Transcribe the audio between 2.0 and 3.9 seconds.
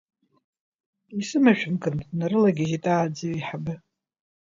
днарылагьежьит ааӡаҩ еиҳабы.